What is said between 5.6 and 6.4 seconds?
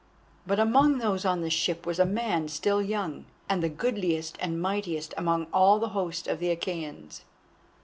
the host of